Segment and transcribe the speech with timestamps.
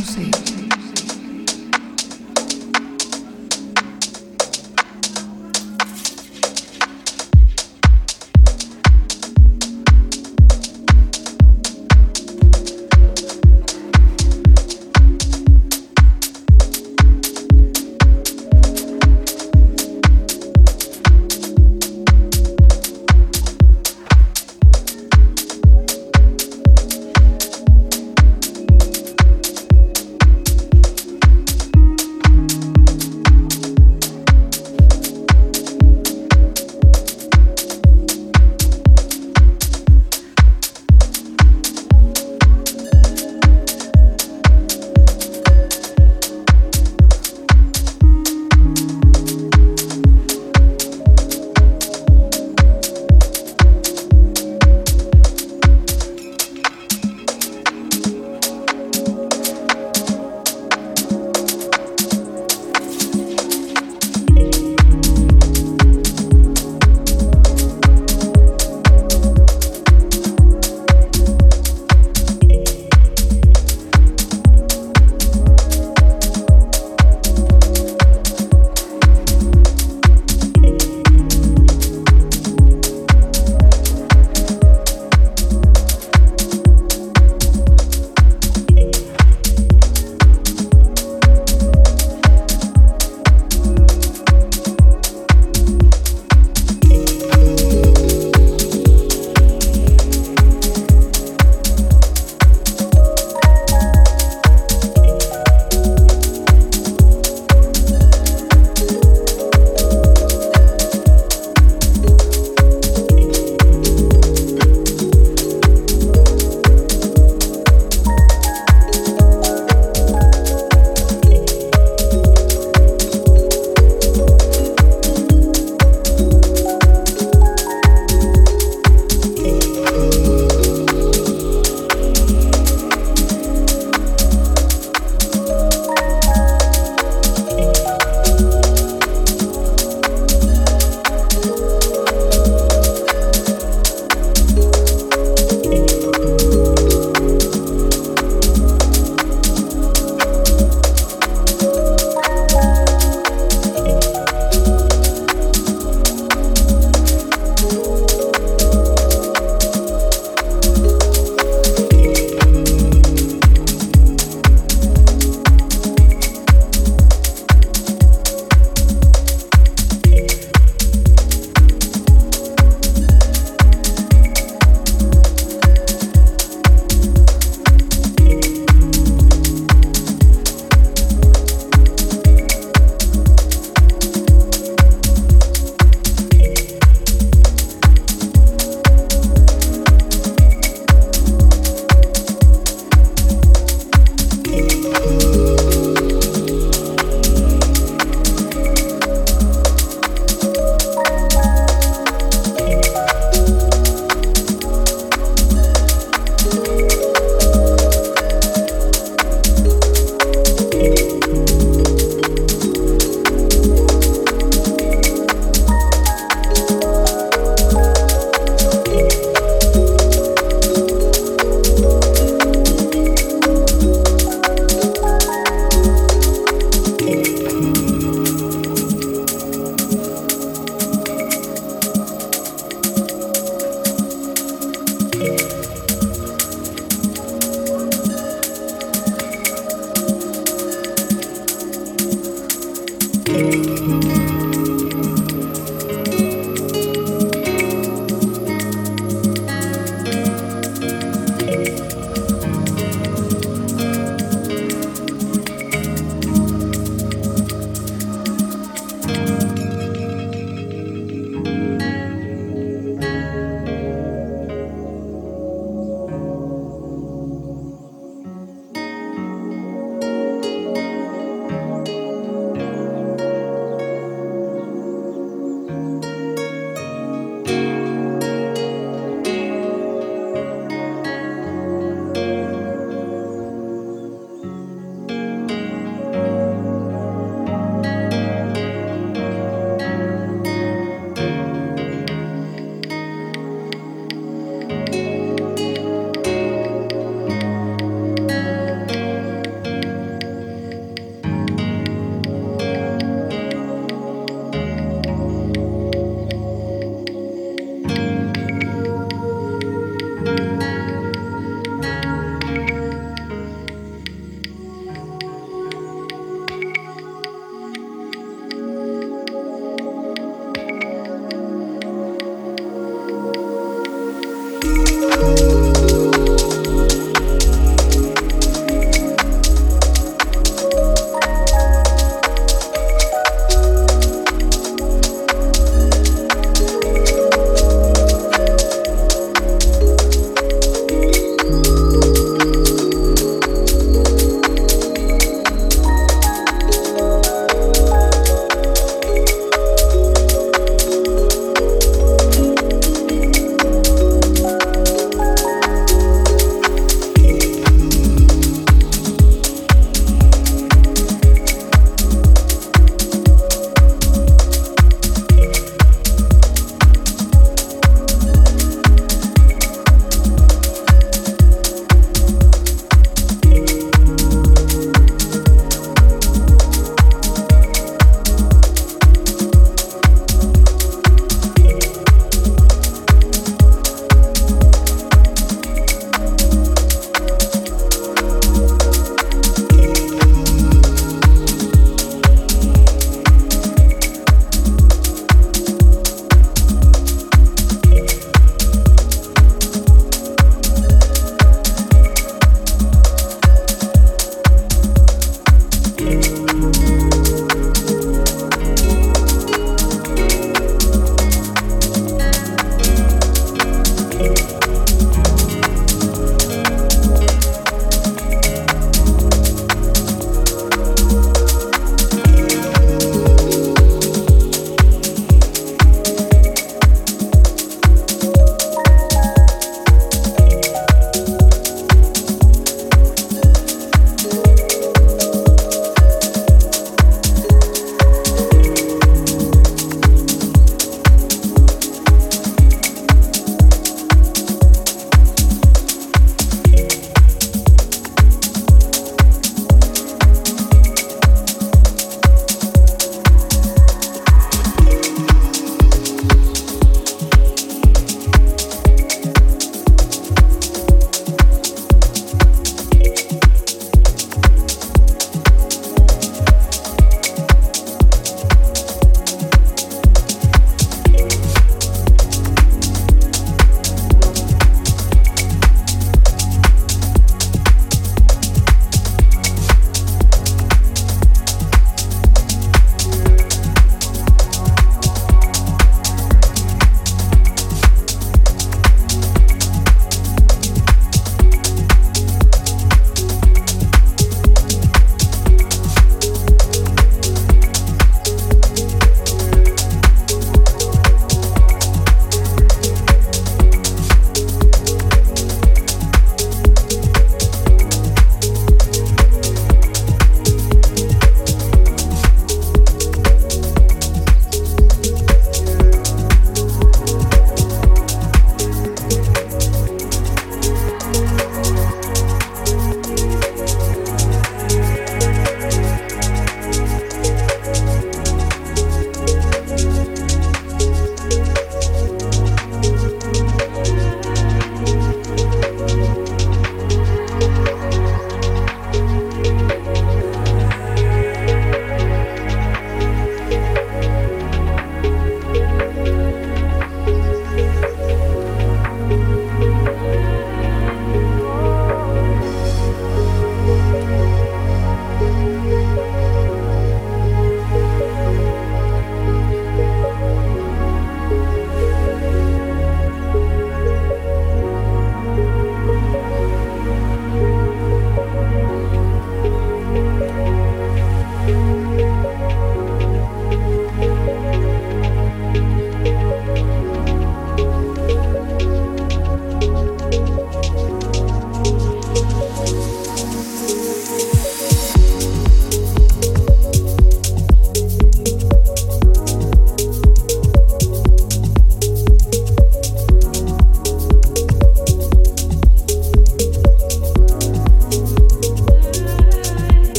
[0.00, 0.49] music.